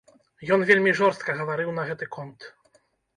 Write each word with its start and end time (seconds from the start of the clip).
Ён 0.53 0.63
вельмі 0.69 0.93
жорстка 0.99 1.35
гаварыў 1.41 1.69
на 1.75 1.83
гэты 1.91 2.09
конт. 2.17 2.49